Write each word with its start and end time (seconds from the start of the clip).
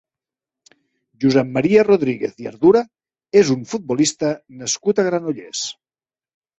Josep 1.25 1.51
Maria 1.57 1.83
Rodríguez 1.89 2.35
i 2.45 2.49
Ardura 2.53 2.83
és 3.45 3.55
un 3.59 3.65
futbolista 3.77 4.35
nascut 4.65 4.99
a 5.07 5.11
Granollers. 5.13 5.67